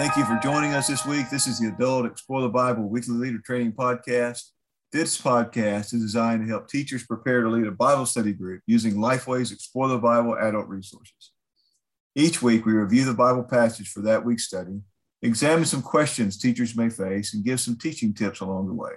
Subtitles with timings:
[0.00, 1.28] Thank you for joining us this week.
[1.28, 4.44] This is the Adult Explore the Bible Weekly Leader Training Podcast.
[4.92, 8.94] This podcast is designed to help teachers prepare to lead a Bible study group using
[8.94, 11.32] Lifeway's Explore the Bible adult resources.
[12.16, 14.80] Each week, we review the Bible passage for that week's study,
[15.20, 18.92] examine some questions teachers may face, and give some teaching tips along the way.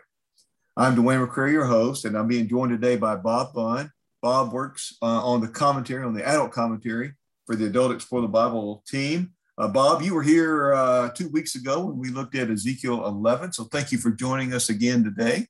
[0.77, 3.91] I'm Dwayne McCrary, your host, and I'm being joined today by Bob Bunn.
[4.21, 7.11] Bob works uh, on the commentary, on the adult commentary
[7.45, 9.33] for the Adult Explore the Bible team.
[9.55, 13.53] Uh, Bob, you were here uh, two weeks ago when we looked at Ezekiel 11.
[13.53, 15.45] So thank you for joining us again today.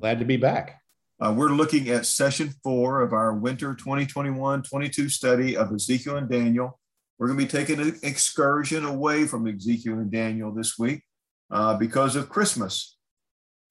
[0.00, 0.80] Glad to be back.
[1.20, 6.30] Uh, we're looking at session four of our winter 2021 22 study of Ezekiel and
[6.30, 6.80] Daniel.
[7.18, 11.02] We're going to be taking an excursion away from Ezekiel and Daniel this week
[11.50, 12.96] uh, because of Christmas.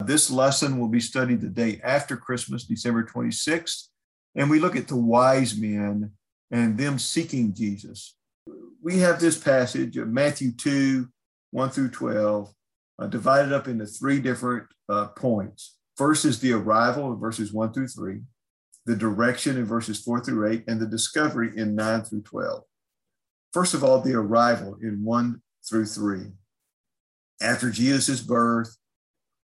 [0.05, 3.87] This lesson will be studied the day after Christmas, December 26th.
[4.35, 6.11] And we look at the wise men
[6.51, 8.15] and them seeking Jesus
[8.81, 11.07] we have this passage of Matthew 2,
[11.51, 12.53] 1 through 12,
[12.99, 15.77] uh, divided up into three different uh, points.
[15.95, 18.21] First is the arrival in verses 1 through 3,
[18.85, 22.63] the direction in verses 4 through 8, and the discovery in 9 through 12.
[23.53, 26.31] First of all, the arrival in 1 through 3.
[27.41, 28.77] After Jesus' birth,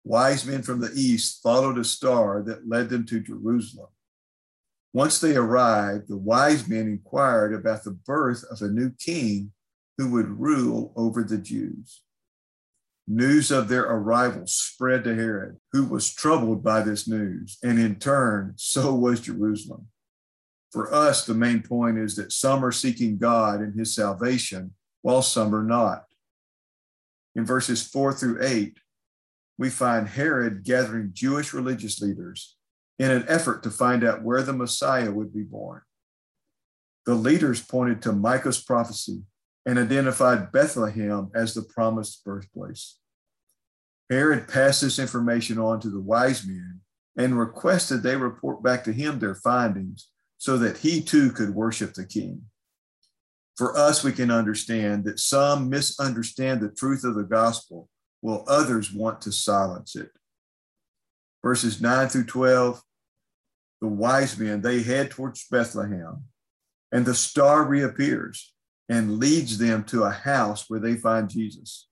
[0.04, 3.88] wise men from the east followed a star that led them to Jerusalem.
[4.94, 9.52] Once they arrived, the wise men inquired about the birth of a new king
[9.98, 12.04] who would rule over the Jews.
[13.08, 17.96] News of their arrival spread to Herod, who was troubled by this news, and in
[17.96, 19.88] turn, so was Jerusalem.
[20.72, 25.22] For us, the main point is that some are seeking God and his salvation, while
[25.22, 26.06] some are not.
[27.36, 28.78] In verses four through eight,
[29.58, 32.56] we find Herod gathering Jewish religious leaders
[33.04, 35.82] in an effort to find out where the Messiah would be born.
[37.06, 39.24] The leaders pointed to Micah's prophecy
[39.66, 43.00] and identified Bethlehem as the promised birthplace.
[44.10, 46.80] Herod passed this information on to the wise men
[47.18, 51.94] and requested they report back to him their findings so that he too could worship
[51.96, 52.44] the king.
[53.58, 57.90] For us, we can understand that some misunderstand the truth of the gospel,
[58.22, 60.12] while others want to silence it
[61.44, 62.82] verses 9 through 12,
[63.84, 66.24] the wise men, they head towards Bethlehem,
[66.94, 68.54] and the star reappears
[68.88, 71.90] and leads them to a house where they find Jesus.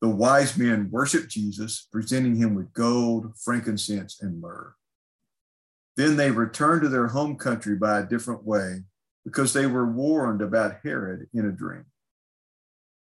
[0.00, 4.74] The wise men worship Jesus, presenting him with gold, frankincense, and myrrh.
[5.96, 8.84] Then they return to their home country by a different way
[9.24, 11.86] because they were warned about Herod in a dream.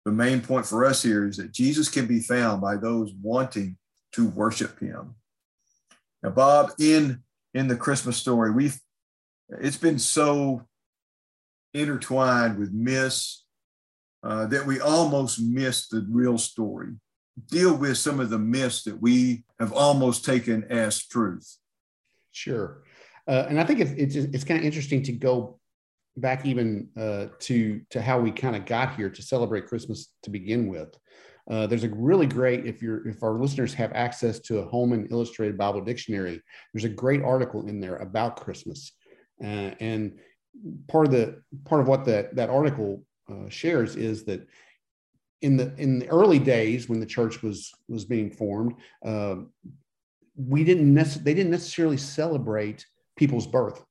[0.06, 3.78] The main point for us here is that Jesus can be found by those wanting
[4.12, 5.16] to worship him.
[6.22, 7.24] Now, Bob, in
[7.58, 8.80] in the Christmas story, we've
[9.50, 10.62] it's been so
[11.74, 13.46] intertwined with myths
[14.24, 16.94] uh, that we almost miss the real story.
[17.50, 21.58] Deal with some of the myths that we have almost taken as truth.
[22.32, 22.84] Sure,
[23.28, 25.60] uh, and I think it's it's, it's kind of interesting to go
[26.16, 30.30] back even uh, to to how we kind of got here to celebrate Christmas to
[30.30, 30.96] begin with.
[31.50, 35.08] Uh, there's a really great if you're if our listeners have access to a Holman
[35.12, 36.42] Illustrated Bible Dictionary,
[36.74, 38.92] there's a great article in there about Christmas,
[39.42, 40.20] uh, and
[40.88, 44.46] part of the part of what that that article uh, shares is that
[45.42, 48.76] in the in the early days when the church was was being formed,
[49.06, 49.36] uh,
[50.36, 52.86] we didn't nec- they didn't necessarily celebrate
[53.16, 53.84] people's birth.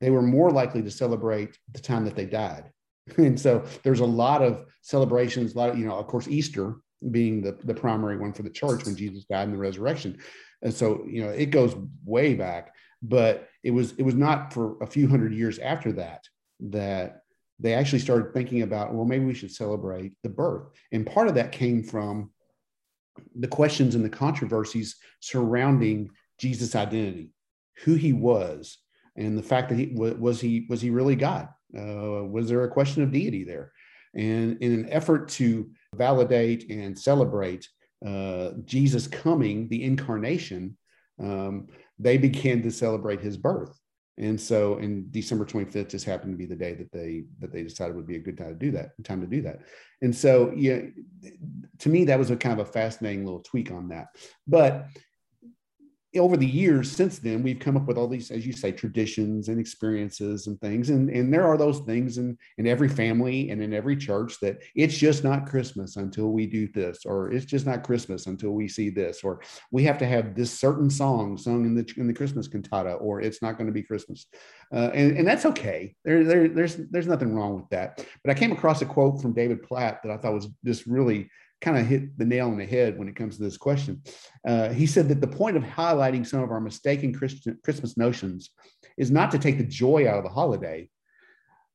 [0.00, 2.70] They were more likely to celebrate the time that they died.
[3.18, 6.80] And so there's a lot of celebrations, a lot of, you know, of course, Easter
[7.10, 10.18] being the, the primary one for the church when Jesus died in the resurrection.
[10.62, 14.76] And so, you know, it goes way back, but it was it was not for
[14.82, 16.24] a few hundred years after that
[16.60, 17.20] that
[17.58, 20.68] they actually started thinking about, well, maybe we should celebrate the birth.
[20.92, 22.30] And part of that came from
[23.34, 27.32] the questions and the controversies surrounding Jesus' identity,
[27.84, 28.78] who he was,
[29.16, 31.48] and the fact that he was he was he really God?
[31.76, 33.72] Uh, was there a question of deity there?
[34.16, 37.68] And in an effort to validate and celebrate
[38.04, 40.76] uh, Jesus coming, the incarnation,
[41.22, 41.68] um,
[41.98, 43.78] they began to celebrate his birth.
[44.18, 47.62] And so, in December 25th just happened to be the day that they that they
[47.62, 48.92] decided would be a good time to do that.
[49.04, 49.60] Time to do that.
[50.00, 50.80] And so, yeah,
[51.80, 54.06] to me, that was a kind of a fascinating little tweak on that.
[54.46, 54.86] But
[56.18, 59.48] over the years since then, we've come up with all these, as you say, traditions
[59.48, 60.90] and experiences and things.
[60.90, 64.62] And, and there are those things in, in every family and in every church that
[64.74, 68.68] it's just not Christmas until we do this, or it's just not Christmas until we
[68.68, 69.40] see this, or
[69.70, 73.20] we have to have this certain song sung in the, in the Christmas cantata, or
[73.20, 74.26] it's not going to be Christmas.
[74.72, 75.94] Uh, and, and that's okay.
[76.04, 78.04] There, there, there's, there's nothing wrong with that.
[78.24, 81.30] But I came across a quote from David Platt that I thought was just really
[81.60, 84.02] kind of hit the nail on the head when it comes to this question.
[84.46, 88.50] Uh, he said that the point of highlighting some of our mistaken Christian, Christmas notions
[88.98, 90.88] is not to take the joy out of the holiday.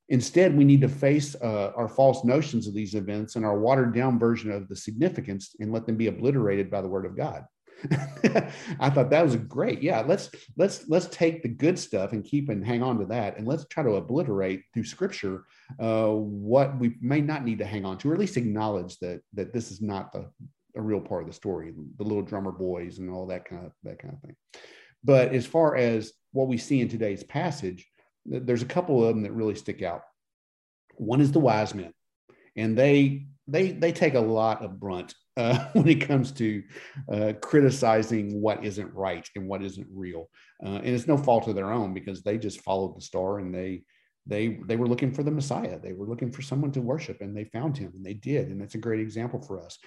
[0.09, 3.95] Instead, we need to face uh, our false notions of these events and our watered
[3.95, 7.45] down version of the significance and let them be obliterated by the word of God.
[8.79, 9.81] I thought that was great.
[9.81, 13.37] Yeah, let's let's let's take the good stuff and keep and hang on to that,
[13.37, 15.45] and let's try to obliterate through Scripture
[15.79, 19.21] uh, what we may not need to hang on to, or at least acknowledge that
[19.33, 20.29] that this is not the
[20.75, 23.71] a real part of the story, the little drummer boys and all that kind of
[23.83, 24.35] that kind of thing.
[25.03, 27.87] But as far as what we see in today's passage,
[28.25, 30.03] there's a couple of them that really stick out.
[30.95, 31.93] One is the wise men,
[32.55, 36.63] and they they they take a lot of brunt uh, when it comes to
[37.11, 40.29] uh, criticizing what isn't right and what isn't real.
[40.63, 43.53] Uh, and it's no fault of their own because they just followed the star and
[43.53, 43.83] they
[44.27, 45.79] they they were looking for the Messiah.
[45.79, 48.49] They were looking for someone to worship and they found him and they did.
[48.49, 49.79] And that's a great example for us.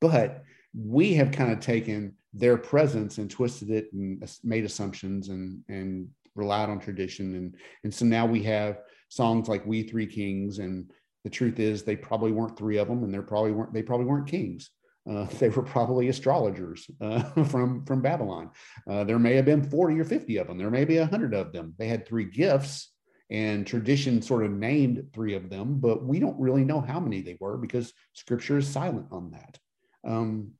[0.00, 0.42] But
[0.74, 6.08] we have kind of taken their presence and twisted it and made assumptions and and
[6.34, 10.90] relied on tradition and and so now we have songs like we three kings and
[11.24, 14.06] the truth is they probably weren't three of them and they probably weren't they probably
[14.06, 14.70] weren't kings
[15.08, 18.50] uh, they were probably astrologers uh, from from Babylon.
[18.88, 20.58] Uh, there may have been 40 or 50 of them.
[20.58, 21.74] There may be 100 of them.
[21.78, 22.92] They had three gifts,
[23.30, 27.20] and tradition sort of named three of them, but we don't really know how many
[27.20, 29.58] they were because Scripture is silent on that.
[30.06, 30.52] Um,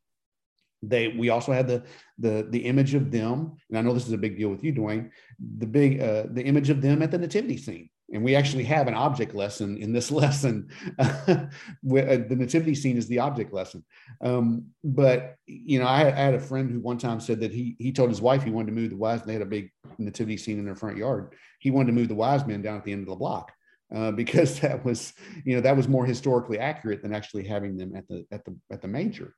[0.83, 1.85] they we also had the
[2.19, 4.73] the the image of them, and I know this is a big deal with you,
[4.73, 5.11] Dwayne.
[5.59, 8.89] The big uh, the image of them at the nativity scene and we actually have
[8.89, 10.69] an object lesson in this lesson.
[11.89, 13.85] Uh, the nativity scene is the object lesson.
[14.21, 17.77] Um, but you know, I, I, had a friend who one time said that he
[17.79, 19.23] he told his wife he wanted to move the wise.
[19.23, 21.35] They had a big nativity scene in their front yard.
[21.61, 23.53] He wanted to move the wise men down at the end of the block
[23.95, 25.13] uh, because that was
[25.45, 28.57] you know that was more historically accurate than actually having them at the at the
[28.71, 29.35] at the major.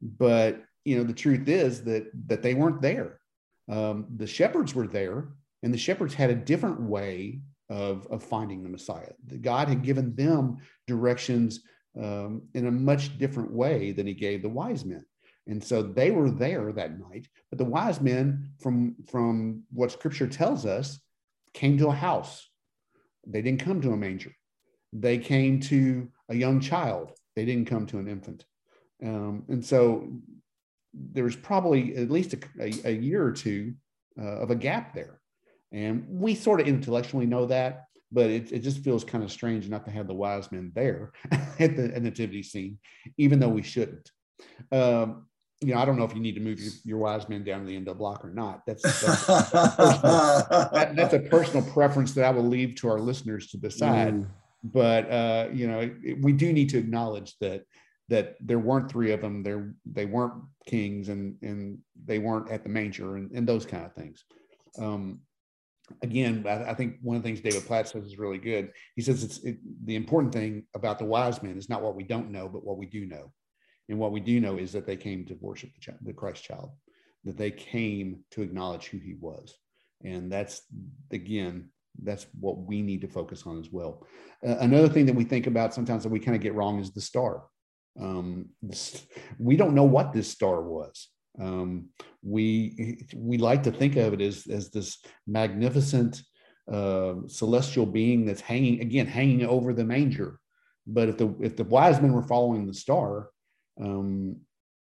[0.00, 3.20] But you know, the truth is that that they weren't there.
[3.68, 5.28] Um, the shepherds were there,
[5.62, 7.40] and the shepherds had a different way
[7.70, 9.12] of, of finding the Messiah.
[9.40, 11.60] God had given them directions
[11.96, 15.04] um, in a much different way than he gave the wise men.
[15.46, 20.26] And so they were there that night, but the wise men, from, from what scripture
[20.26, 21.00] tells us,
[21.54, 22.48] came to a house.
[23.26, 24.32] They didn't come to a manger.
[24.92, 27.12] They came to a young child.
[27.36, 28.44] They didn't come to an infant.
[29.02, 30.12] Um, and so
[30.92, 33.74] there was probably at least a, a, a year or two
[34.20, 35.19] uh, of a gap there.
[35.72, 39.68] And we sort of intellectually know that, but it, it just feels kind of strange
[39.68, 42.78] not to have the wise men there at the nativity scene,
[43.18, 44.10] even though we shouldn't.
[44.72, 45.26] Um,
[45.60, 47.60] you know, I don't know if you need to move your, your wise men down
[47.60, 48.62] to the end of the block or not.
[48.66, 53.58] That's that's, that, that's, a personal preference that I will leave to our listeners to
[53.58, 54.14] decide.
[54.14, 54.26] Mm.
[54.64, 57.64] But uh, you know, it, we do need to acknowledge that
[58.08, 59.42] that there weren't three of them.
[59.42, 60.34] There they weren't
[60.66, 64.24] kings, and and they weren't at the manger, and, and those kind of things.
[64.78, 65.20] Um,
[66.02, 68.72] again, I, I, think one of the things David Platt says is really good.
[68.96, 72.04] He says it's it, the important thing about the wise men is not what we
[72.04, 73.32] don't know, but what we do know.
[73.88, 76.44] And what we do know is that they came to worship the, child, the Christ
[76.44, 76.70] child,
[77.24, 79.54] that they came to acknowledge who he was.
[80.04, 80.62] And that's,
[81.10, 81.70] again,
[82.02, 84.06] that's what we need to focus on as well.
[84.46, 86.92] Uh, another thing that we think about sometimes that we kind of get wrong is
[86.92, 87.44] the star.
[88.00, 88.50] Um,
[89.38, 91.08] we don't know what this star was.
[91.40, 91.88] Um,
[92.22, 96.22] we we like to think of it as as this magnificent
[96.70, 100.38] uh, celestial being that's hanging again hanging over the manger.
[100.86, 103.30] But if the if the wise men were following the star,
[103.80, 104.36] um,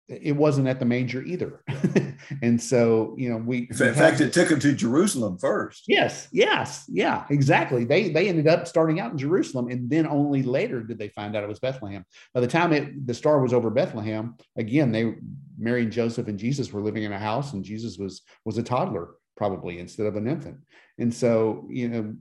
[0.08, 1.62] it wasn't at the manger either.
[2.42, 5.84] and so, you know, we in fact, it took them to Jerusalem first.
[5.86, 7.84] Yes, yes, yeah, exactly.
[7.84, 11.36] They they ended up starting out in Jerusalem, and then only later did they find
[11.36, 12.04] out it was Bethlehem.
[12.32, 15.14] By the time it the star was over Bethlehem, again, they
[15.58, 18.62] Mary and Joseph and Jesus were living in a house, and Jesus was was a
[18.62, 20.58] toddler probably instead of an infant.
[20.98, 22.14] And so, you know,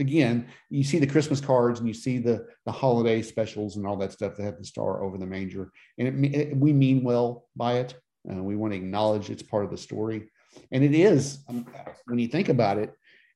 [0.00, 3.96] again, you see the Christmas cards and you see the the holiday specials and all
[3.96, 7.46] that stuff that have the star over the manger, and it, it, we mean well
[7.56, 7.94] by it.
[8.30, 10.30] Uh, we want to acknowledge it's part of the story,
[10.72, 11.66] and it is um,
[12.06, 12.92] when you think about it,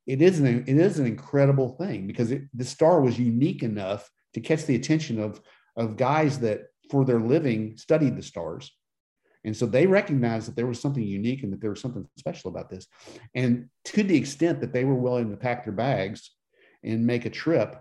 [0.06, 4.10] it is an it is an incredible thing because it, the star was unique enough
[4.34, 5.40] to catch the attention of
[5.76, 8.70] of guys that for their living studied the stars
[9.44, 12.50] And so they recognized that there was something unique and that there was something special
[12.50, 12.86] about this.
[13.34, 16.30] And to the extent that they were willing to pack their bags
[16.84, 17.76] and make a trip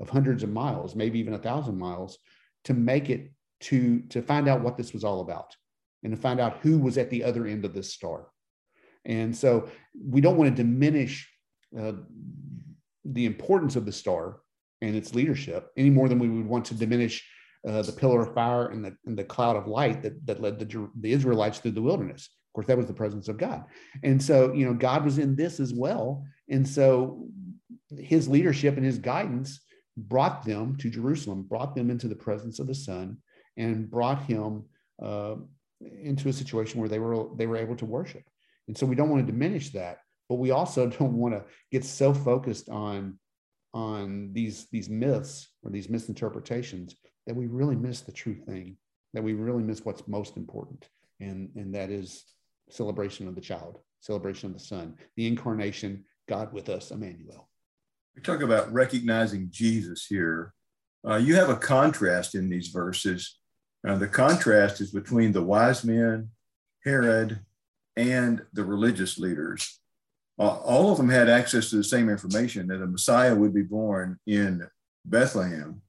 [0.00, 2.18] of hundreds of miles, maybe even a thousand miles,
[2.64, 5.54] to make it to, to find out what this was all about
[6.02, 8.28] and to find out who was at the other end of this star.
[9.04, 11.30] And so we don't want to diminish
[11.78, 11.92] uh,
[13.04, 14.40] the importance of the star
[14.82, 17.24] and its leadership any more than we would want to diminish
[17.66, 20.58] uh, the pillar of fire and the, and the cloud of light that, that led
[20.58, 22.28] the, the Israelites through the wilderness.
[22.50, 23.64] Of course, that was the presence of God.
[24.02, 26.24] And so, you know, God was in this as well.
[26.48, 27.28] And so
[27.98, 29.60] his leadership and his guidance
[29.96, 33.18] brought them to Jerusalem, brought them into the presence of the Son,
[33.56, 34.64] and brought him
[35.02, 35.36] uh,
[35.80, 38.22] into a situation where they were they were able to worship.
[38.68, 41.84] And so we don't want to diminish that, but we also don't want to get
[41.84, 43.18] so focused on
[43.74, 48.76] on these these myths or these misinterpretations that we really miss the true thing,
[49.12, 50.88] that we really miss what's most important,
[51.20, 52.24] and and that is
[52.68, 57.48] celebration of the child, celebration of the Son, the incarnation, God with us, Emmanuel.
[58.16, 60.54] We talk about recognizing Jesus here.
[61.06, 63.38] Uh, you have a contrast in these verses.
[63.86, 66.30] Uh, the contrast is between the wise men,
[66.82, 67.40] Herod,
[67.94, 69.80] and the religious leaders.
[70.38, 73.62] Uh, all of them had access to the same information that a Messiah would be
[73.62, 74.66] born in
[75.04, 75.82] Bethlehem,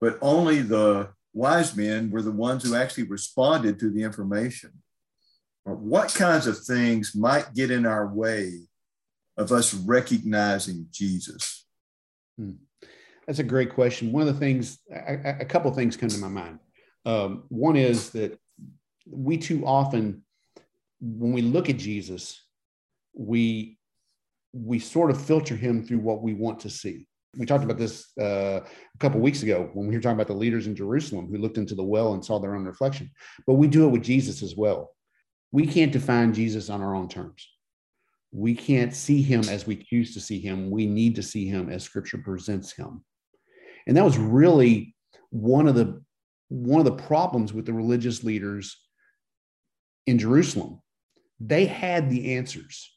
[0.00, 4.72] but only the wise men were the ones who actually responded to the information.
[5.64, 8.60] What kinds of things might get in our way
[9.36, 11.65] of us recognizing Jesus?
[12.38, 12.52] Hmm.
[13.26, 14.12] That's a great question.
[14.12, 16.60] One of the things, a, couple of things come to my mind.
[17.04, 18.38] Um, one is that
[19.10, 20.22] we too often,
[21.00, 22.42] when we look at Jesus,
[23.14, 23.78] we
[24.52, 27.06] we sort of filter him through what we want to see.
[27.36, 30.32] We talked about this uh, a couple weeks ago when we were talking about the
[30.32, 33.10] leaders in Jerusalem who looked into the well and saw their own reflection.
[33.46, 34.94] But we do it with Jesus as well.
[35.52, 37.46] We can't define Jesus on our own terms
[38.32, 40.70] we can't see him as we choose to see him.
[40.70, 43.04] We need to see him as scripture presents him.
[43.86, 44.94] And that was really
[45.30, 46.02] one of the
[46.48, 48.76] one of the problems with the religious leaders
[50.06, 50.80] in Jerusalem.
[51.40, 52.92] They had the answers.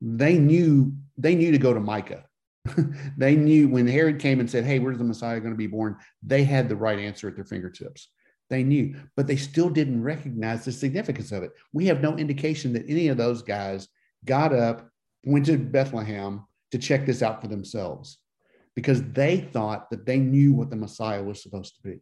[0.00, 2.24] They knew they knew to go to Micah.
[3.16, 5.96] they knew when Herod came and said, "Hey, where's the Messiah going to be born?"
[6.22, 8.08] They had the right answer at their fingertips.
[8.48, 11.52] They knew, but they still didn't recognize the significance of it.
[11.72, 13.88] We have no indication that any of those guys
[14.24, 14.88] got up,
[15.24, 18.18] went to Bethlehem to check this out for themselves
[18.76, 21.98] because they thought that they knew what the Messiah was supposed to be.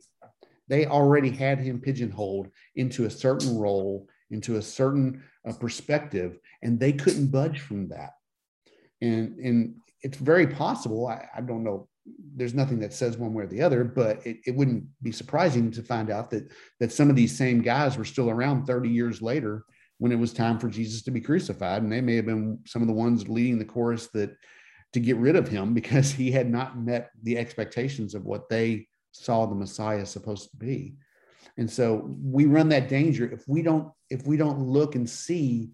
[0.69, 6.79] They already had him pigeonholed into a certain role, into a certain uh, perspective, and
[6.79, 8.11] they couldn't budge from that.
[9.01, 11.89] And, and it's very possible, I, I don't know
[12.35, 15.71] there's nothing that says one way or the other, but it, it, wouldn't be surprising
[15.71, 19.21] to find out that that some of these same guys were still around 30 years
[19.21, 19.65] later
[19.99, 21.83] when it was time for Jesus to be crucified.
[21.83, 24.37] And they may have been some of the ones leading the chorus that
[24.93, 28.87] to get rid of him because he had not met the expectations of what they
[29.13, 30.95] saw the Messiah supposed to be.
[31.57, 35.71] And so we run that danger if we don't if we don't look and see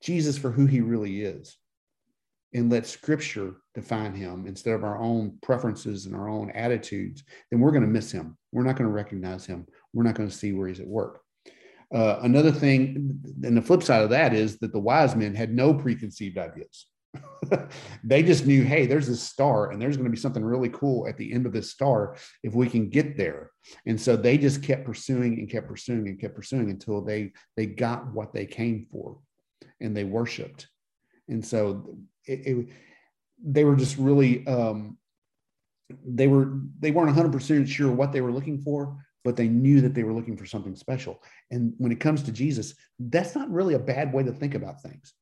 [0.00, 1.56] Jesus for who he really is
[2.54, 7.60] and let scripture define him instead of our own preferences and our own attitudes, then
[7.60, 8.36] we're going to miss him.
[8.52, 9.66] We're not going to recognize him.
[9.92, 11.20] We're not going to see where he's at work.
[11.92, 15.52] Uh, another thing, and the flip side of that is that the wise men had
[15.52, 16.86] no preconceived ideas.
[18.04, 21.08] they just knew, hey, there's this star, and there's going to be something really cool
[21.08, 23.50] at the end of this star if we can get there.
[23.86, 27.66] And so they just kept pursuing and kept pursuing and kept pursuing until they they
[27.66, 29.18] got what they came for,
[29.80, 30.68] and they worshipped.
[31.28, 32.68] And so it, it,
[33.42, 34.98] they were just really um,
[36.06, 39.80] they were they weren't 100 percent sure what they were looking for, but they knew
[39.80, 41.22] that they were looking for something special.
[41.50, 44.82] And when it comes to Jesus, that's not really a bad way to think about
[44.82, 45.12] things.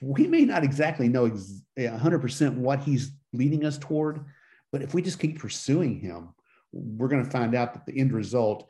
[0.00, 1.30] We may not exactly know
[1.78, 4.24] 100% what he's leading us toward,
[4.72, 6.30] but if we just keep pursuing him,
[6.72, 8.68] we're going to find out that the end result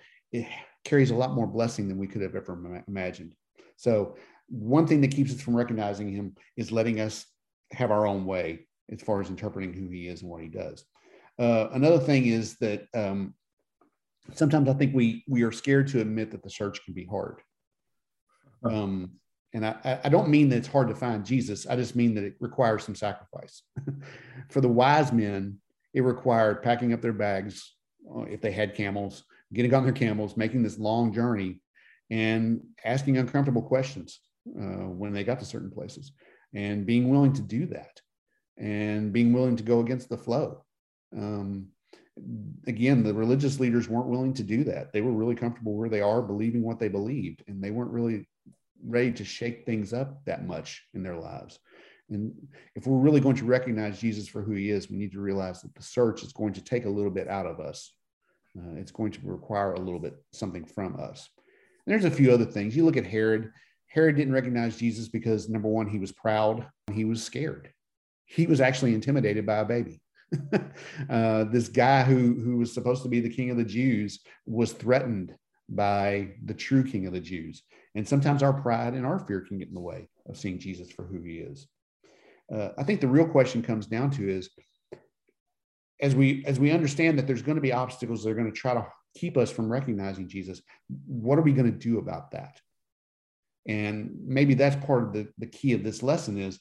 [0.84, 3.34] carries a lot more blessing than we could have ever imagined.
[3.76, 4.16] So,
[4.48, 7.24] one thing that keeps us from recognizing him is letting us
[7.70, 10.84] have our own way as far as interpreting who he is and what he does.
[11.38, 13.34] Uh, another thing is that um,
[14.32, 17.40] sometimes I think we we are scared to admit that the search can be hard.
[18.64, 19.12] Um,
[19.54, 21.66] and I, I don't mean that it's hard to find Jesus.
[21.66, 23.62] I just mean that it requires some sacrifice.
[24.50, 25.58] For the wise men,
[25.92, 27.74] it required packing up their bags
[28.14, 31.60] uh, if they had camels, getting on their camels, making this long journey,
[32.10, 34.20] and asking uncomfortable questions
[34.58, 36.12] uh, when they got to certain places,
[36.54, 38.00] and being willing to do that,
[38.56, 40.64] and being willing to go against the flow.
[41.14, 41.68] Um,
[42.66, 44.92] again, the religious leaders weren't willing to do that.
[44.92, 48.28] They were really comfortable where they are, believing what they believed, and they weren't really
[48.84, 51.58] ready to shake things up that much in their lives.
[52.10, 52.32] And
[52.74, 55.62] if we're really going to recognize Jesus for who he is, we need to realize
[55.62, 57.92] that the search is going to take a little bit out of us.
[58.58, 61.30] Uh, it's going to require a little bit something from us.
[61.86, 62.76] And there's a few other things.
[62.76, 63.50] You look at Herod.
[63.86, 66.66] Herod didn't recognize Jesus because number one, he was proud.
[66.92, 67.72] He was scared.
[68.26, 70.01] He was actually intimidated by a baby.
[71.10, 74.72] uh, this guy who who was supposed to be the king of the Jews was
[74.72, 75.34] threatened
[75.68, 77.62] by the true king of the Jews.
[77.94, 80.90] And sometimes our pride and our fear can get in the way of seeing Jesus
[80.90, 81.68] for who he is.
[82.52, 84.50] Uh, I think the real question comes down to is
[86.00, 88.58] as we as we understand that there's going to be obstacles that are going to
[88.58, 90.60] try to keep us from recognizing Jesus,
[91.06, 92.60] what are we going to do about that?
[93.66, 96.58] And maybe that's part of the, the key of this lesson is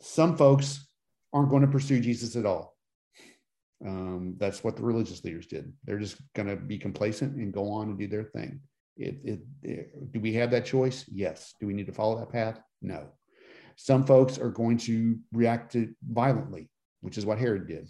[0.00, 0.86] some folks
[1.32, 2.76] aren't going to pursue Jesus at all.
[3.86, 5.72] Um, that's what the religious leaders did.
[5.84, 8.60] They're just going to be complacent and go on and do their thing.
[8.96, 11.04] It, it, it, do we have that choice?
[11.08, 11.54] Yes.
[11.60, 12.60] Do we need to follow that path?
[12.82, 13.08] No.
[13.76, 16.68] Some folks are going to react to violently,
[17.00, 17.88] which is what Herod did.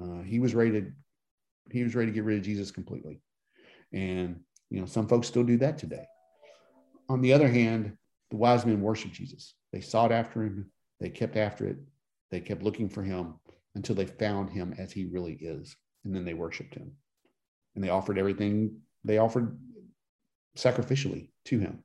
[0.00, 0.92] Uh, he was ready to
[1.70, 3.20] he was ready to get rid of Jesus completely,
[3.92, 6.04] and you know some folks still do that today.
[7.08, 7.96] On the other hand,
[8.30, 9.54] the wise men worshiped Jesus.
[9.72, 10.70] They sought after him.
[10.98, 11.76] They kept after it.
[12.30, 13.34] They kept looking for him
[13.74, 15.74] until they found him as he really is.
[16.04, 16.92] And then they worshiped him.
[17.74, 19.58] And they offered everything they offered
[20.56, 21.84] sacrificially to him.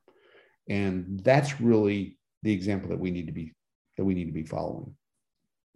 [0.68, 3.52] And that's really the example that we need to be
[3.96, 4.94] that we need to be following.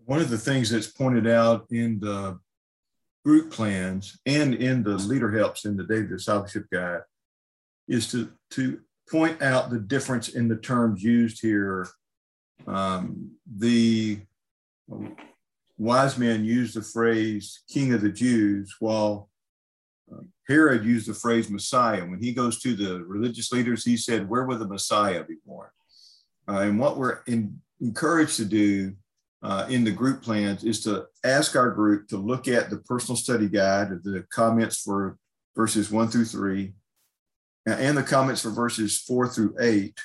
[0.04, 2.38] One of the things that's pointed out in the
[3.24, 7.02] group plans and in the leader helps in the daily discipleship guide
[7.88, 11.88] is to to point out the difference in the terms used here.
[12.66, 14.20] Um, the
[15.78, 19.28] wise men used the phrase king of the Jews, while
[20.12, 22.04] uh, Herod used the phrase Messiah.
[22.04, 25.68] When he goes to the religious leaders, he said, Where will the Messiah be born?
[26.48, 28.94] Uh, and what we're in, encouraged to do
[29.42, 33.16] uh, in the group plans is to ask our group to look at the personal
[33.16, 35.16] study guide the comments for
[35.56, 36.74] verses one through three
[37.66, 39.98] and the comments for verses four through eight.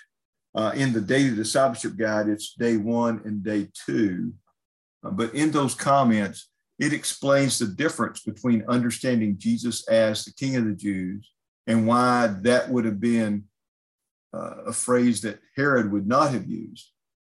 [0.54, 4.34] Uh, in the daily discipleship guide, it's day one and day two.
[5.12, 10.66] But in those comments, it explains the difference between understanding Jesus as the King of
[10.66, 11.32] the Jews
[11.68, 13.46] and why that would have been
[14.34, 16.92] uh, a phrase that Herod would not have used.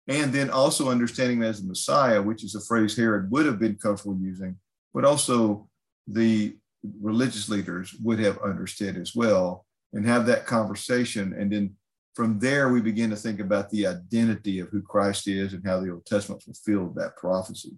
[0.07, 3.75] And then also understanding as the Messiah, which is a phrase Herod would have been
[3.75, 4.57] comfortable using,
[4.93, 5.69] but also
[6.07, 6.55] the
[6.99, 11.33] religious leaders would have understood as well and have that conversation.
[11.33, 11.75] And then
[12.13, 15.79] from there, we begin to think about the identity of who Christ is and how
[15.79, 17.77] the Old Testament fulfilled that prophecy.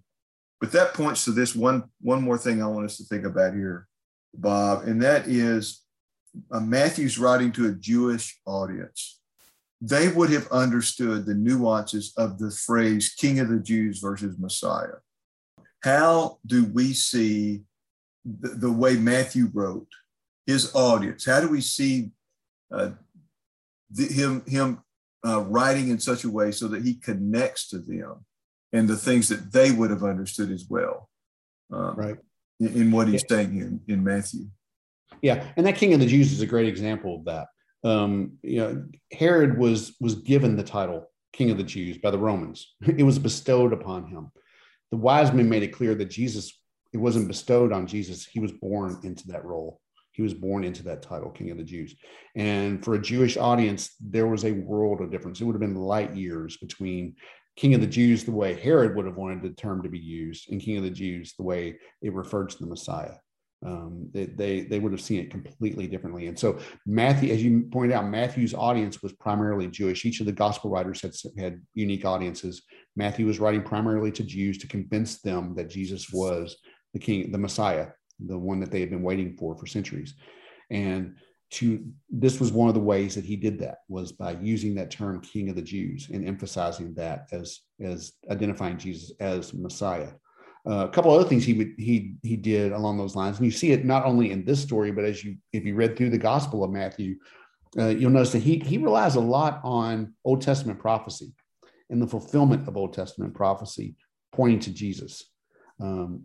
[0.59, 3.53] But that points to this one, one more thing I want us to think about
[3.53, 3.87] here,
[4.33, 5.83] Bob, and that is
[6.51, 9.19] uh, Matthew's writing to a Jewish audience.
[9.81, 14.99] They would have understood the nuances of the phrase King of the Jews versus Messiah.
[15.83, 17.63] How do we see
[18.23, 19.89] the, the way Matthew wrote
[20.47, 21.25] his audience?
[21.25, 22.11] How do we see
[22.73, 22.91] uh,
[23.93, 24.83] the, him him
[25.25, 28.25] uh, writing in such a way so that he connects to them
[28.73, 31.09] and the things that they would have understood as well.
[31.71, 32.17] Um, right.
[32.59, 33.35] In, in, what he's yeah.
[33.35, 34.47] saying here in, in, Matthew.
[35.21, 37.47] Yeah, and that King of the Jews is a great example of that.
[37.83, 42.17] Um, you know, Herod was was given the title King of the Jews by the
[42.17, 42.75] Romans.
[42.85, 44.31] It was bestowed upon him.
[44.91, 46.59] The wise men made it clear that Jesus
[46.93, 49.81] it wasn't bestowed on Jesus; he was born into that role.
[50.13, 51.95] He was born into that title, King of the Jews.
[52.35, 55.41] And for a Jewish audience, there was a world of difference.
[55.41, 57.15] It would have been light years between
[57.55, 60.51] King of the Jews, the way Herod would have wanted the term to be used,
[60.51, 63.15] and King of the Jews, the way it referred to the Messiah.
[63.65, 66.27] Um, they, they, they would have seen it completely differently.
[66.27, 70.03] And so Matthew, as you pointed out, Matthew's audience was primarily Jewish.
[70.03, 72.63] Each of the gospel writers had, had unique audiences.
[72.95, 76.57] Matthew was writing primarily to Jews to convince them that Jesus was
[76.93, 77.87] the king, the Messiah,
[78.19, 80.15] the one that they had been waiting for for centuries.
[80.69, 81.15] And
[81.51, 84.89] to this was one of the ways that he did that was by using that
[84.89, 90.09] term king of the Jews and emphasizing that as as identifying Jesus as Messiah.
[90.65, 93.51] Uh, a couple other things he would he he did along those lines, and you
[93.51, 96.17] see it not only in this story, but as you if you read through the
[96.17, 97.17] Gospel of Matthew,
[97.77, 101.33] uh, you'll notice that he he relies a lot on Old Testament prophecy
[101.89, 103.95] and the fulfillment of Old Testament prophecy,
[104.31, 105.29] pointing to Jesus.
[105.79, 106.23] Um,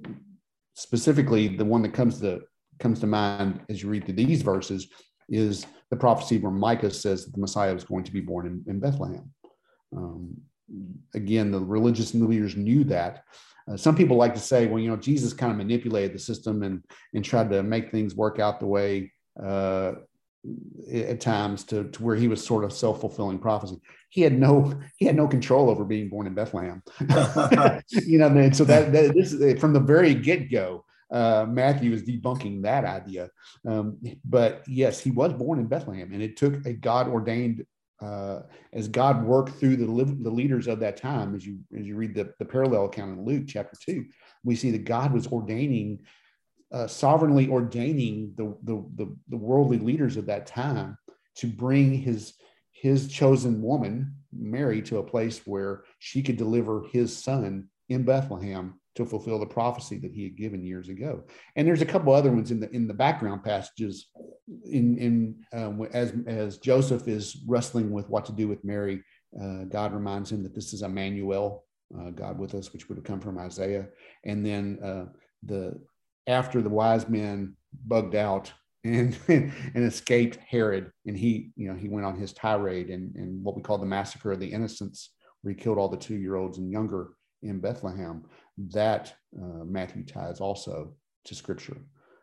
[0.78, 2.40] specifically the one that comes to
[2.78, 4.86] comes to mind as you read through these verses
[5.28, 8.64] is the prophecy where Micah says that the Messiah was going to be born in,
[8.68, 9.28] in Bethlehem.
[9.96, 10.36] Um,
[11.14, 13.24] again, the religious leaders knew that.
[13.68, 16.62] Uh, some people like to say, well, you know, Jesus kind of manipulated the system
[16.62, 19.10] and and tried to make things work out the way
[19.42, 19.92] uh,
[20.92, 23.80] at times to, to where he was sort of self-fulfilling prophecy.
[24.10, 26.82] He had no he had no control over being born in Bethlehem.
[27.90, 32.62] you know, and so that, that this from the very get-go, uh, Matthew is debunking
[32.62, 33.30] that idea.
[33.66, 37.66] Um, but yes, he was born in Bethlehem, and it took a God ordained
[38.00, 41.34] uh, as God worked through the, the leaders of that time.
[41.34, 44.06] As you as you read the, the parallel account in Luke chapter two,
[44.44, 46.00] we see that God was ordaining
[46.72, 50.98] uh, sovereignly ordaining the, the, the, the, worldly leaders of that time
[51.34, 52.34] to bring his,
[52.72, 58.78] his chosen woman, Mary, to a place where she could deliver his son in Bethlehem
[58.96, 61.22] to fulfill the prophecy that he had given years ago.
[61.56, 64.08] And there's a couple other ones in the in the background passages,
[64.64, 69.02] in in um, as as Joseph is wrestling with what to do with Mary.
[69.40, 71.64] Uh, God reminds him that this is Emmanuel,
[71.96, 73.86] uh, God with us, which would have come from Isaiah.
[74.24, 75.06] And then uh,
[75.44, 75.80] the
[76.28, 78.52] after the wise men bugged out
[78.84, 83.42] and and escaped Herod, and he you know he went on his tirade and and
[83.42, 85.10] what we call the massacre of the innocents,
[85.42, 87.10] where he killed all the two year olds and younger
[87.42, 88.24] in Bethlehem.
[88.70, 91.76] That uh, Matthew ties also to Scripture,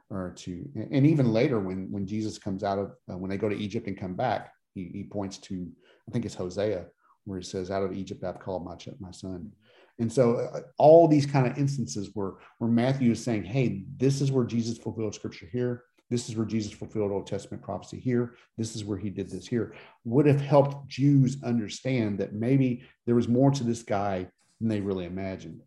[0.10, 3.50] or to and even later when when Jesus comes out of uh, when they go
[3.50, 5.68] to Egypt and come back, he, he points to
[6.08, 6.86] I think it's Hosea
[7.26, 9.52] where he says, "Out of Egypt I've called my my son."
[10.00, 14.22] And so uh, all these kind of instances where, where Matthew is saying, hey, this
[14.22, 15.84] is where Jesus fulfilled scripture here.
[16.10, 18.36] This is where Jesus fulfilled Old Testament prophecy here.
[18.58, 23.16] This is where he did this here, would have helped Jews understand that maybe there
[23.16, 24.28] was more to this guy
[24.60, 25.62] than they really imagined.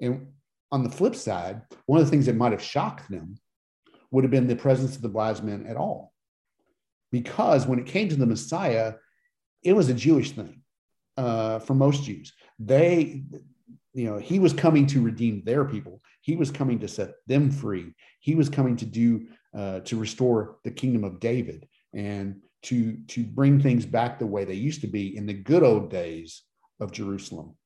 [0.00, 0.28] And
[0.70, 3.36] on the flip side, one of the things that might have shocked them
[4.10, 6.12] would have been the presence of the wise men at all.
[7.10, 8.94] Because when it came to the Messiah,
[9.62, 10.62] it was a Jewish thing
[11.16, 12.32] uh, for most Jews.
[12.58, 13.24] They
[13.94, 16.00] you know he was coming to redeem their people.
[16.20, 17.94] He was coming to set them free.
[18.20, 19.26] He was coming to do
[19.56, 24.44] uh, to restore the kingdom of david and to to bring things back the way
[24.44, 26.42] they used to be in the good old days
[26.80, 27.56] of jerusalem.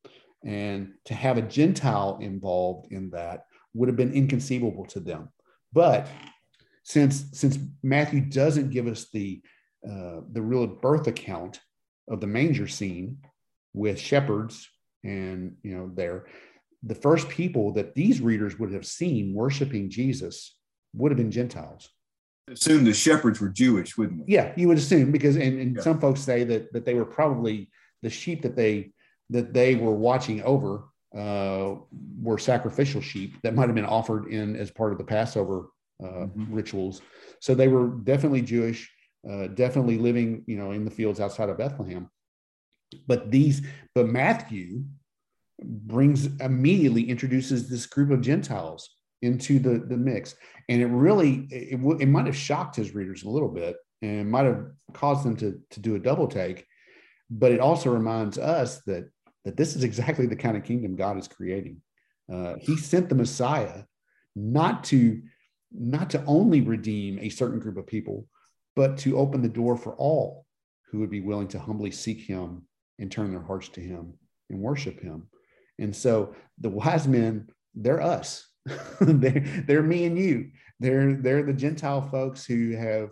[0.44, 5.28] And to have a gentile involved in that would have been inconceivable to them.
[5.72, 6.08] But
[6.82, 9.42] since since matthew doesn't give us the
[9.88, 11.60] uh, the real birth account
[12.08, 13.18] of the manger scene
[13.74, 14.68] with shepherds
[15.06, 16.26] and you know there
[16.82, 20.56] the first people that these readers would have seen worshiping jesus
[20.94, 21.88] would have been gentiles
[22.50, 25.82] assume the shepherds were jewish wouldn't we yeah you would assume because and, and yeah.
[25.82, 27.70] some folks say that that they were probably
[28.02, 28.90] the sheep that they
[29.30, 30.84] that they were watching over
[31.16, 31.74] uh,
[32.20, 35.68] were sacrificial sheep that might have been offered in as part of the passover
[36.02, 36.54] uh, mm-hmm.
[36.54, 37.00] rituals
[37.40, 38.92] so they were definitely jewish
[39.28, 42.08] uh, definitely living you know in the fields outside of bethlehem
[43.06, 43.62] but these,
[43.94, 44.84] but Matthew
[45.62, 48.90] brings immediately introduces this group of Gentiles
[49.22, 50.34] into the, the mix.
[50.68, 54.44] And it really, it, it might have shocked his readers a little bit and might
[54.44, 56.66] have caused them to, to do a double take.
[57.30, 59.10] But it also reminds us that,
[59.44, 61.80] that this is exactly the kind of kingdom God is creating.
[62.32, 63.84] Uh, he sent the Messiah
[64.34, 65.22] not to
[65.72, 68.26] not to only redeem a certain group of people,
[68.76, 70.46] but to open the door for all
[70.90, 72.62] who would be willing to humbly seek him
[72.98, 74.14] and turn their hearts to him
[74.50, 75.28] and worship him.
[75.78, 78.46] And so the wise men, they're us.
[79.00, 80.50] they're, they're me and you.
[80.80, 83.10] They're they're the Gentile folks who have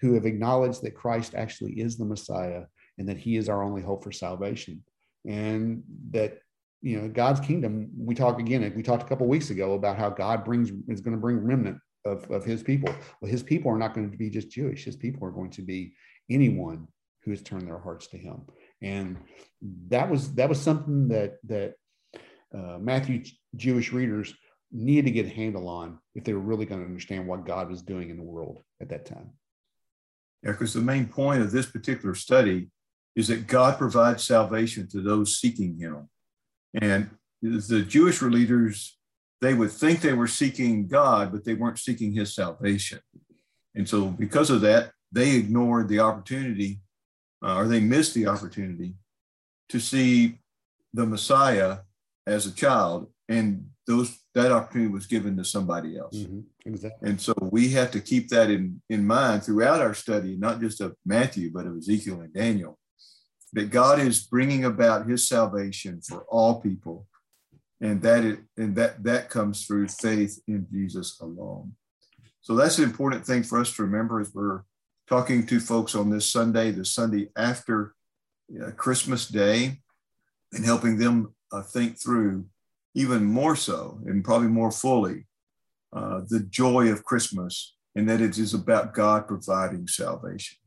[0.00, 2.64] who have acknowledged that Christ actually is the Messiah
[2.98, 4.82] and that he is our only hope for salvation.
[5.24, 6.38] And that
[6.82, 10.10] you know God's kingdom, we talk again, we talked a couple weeks ago about how
[10.10, 12.94] God brings is going to bring remnant of, of his people.
[13.20, 15.62] Well, his people are not going to be just Jewish, his people are going to
[15.62, 15.94] be
[16.30, 16.86] anyone
[17.22, 18.42] who has turned their hearts to him
[18.82, 19.16] and
[19.88, 21.74] that was that was something that that
[22.54, 24.34] uh, Matthew Jewish readers
[24.72, 27.70] needed to get a handle on if they were really going to understand what God
[27.70, 29.30] was doing in the world at that time.
[30.42, 32.68] Yeah, because the main point of this particular study
[33.14, 36.08] is that God provides salvation to those seeking Him,
[36.74, 37.10] and
[37.42, 38.98] the Jewish leaders
[39.42, 43.00] they would think they were seeking God, but they weren't seeking His salvation,
[43.74, 46.80] and so because of that, they ignored the opportunity
[47.46, 48.94] uh, or they missed the opportunity
[49.68, 50.38] to see
[50.92, 51.78] the Messiah
[52.26, 56.16] as a child, and those that opportunity was given to somebody else.
[56.16, 56.40] Mm-hmm.
[56.66, 57.08] Exactly.
[57.08, 60.80] And so we have to keep that in, in mind throughout our study, not just
[60.80, 62.78] of Matthew, but of Ezekiel and Daniel,
[63.52, 67.06] that God is bringing about His salvation for all people,
[67.80, 71.72] and that it and that that comes through faith in Jesus alone.
[72.40, 74.62] So that's an important thing for us to remember as we're
[75.08, 77.94] talking to folks on this Sunday, the Sunday after
[78.62, 79.80] uh, Christmas Day.
[80.52, 82.46] and helping them uh, think through
[82.94, 85.26] even more so and probably more fully
[85.92, 90.58] uh, the joy of Christmas and that it is about God providing salvation.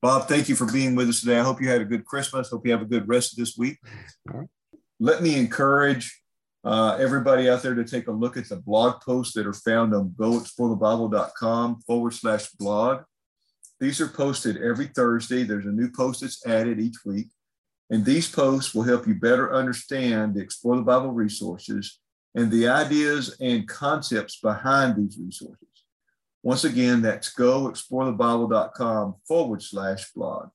[0.00, 1.38] Bob, thank you for being with us today.
[1.38, 2.50] I hope you had a good Christmas.
[2.50, 3.78] Hope you have a good rest of this week.
[5.00, 6.20] Let me encourage
[6.62, 9.94] uh, everybody out there to take a look at the blog posts that are found
[9.94, 13.02] on goexplorethebible.com forward slash blog.
[13.80, 15.42] These are posted every Thursday.
[15.42, 17.28] There's a new post that's added each week.
[17.90, 22.00] And these posts will help you better understand the Explore the Bible resources
[22.34, 25.68] and the ideas and concepts behind these resources.
[26.42, 30.48] Once again, that's goexplorethebible.com forward slash blog.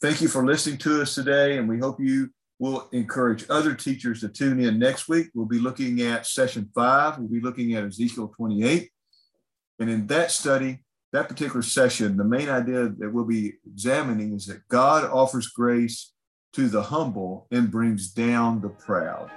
[0.00, 4.20] Thank you for listening to us today, and we hope you will encourage other teachers
[4.20, 5.28] to tune in next week.
[5.34, 8.90] We'll be looking at session five, we'll be looking at Ezekiel 28.
[9.78, 14.46] And in that study, that particular session, the main idea that we'll be examining is
[14.46, 16.12] that God offers grace
[16.54, 19.30] to the humble and brings down the proud.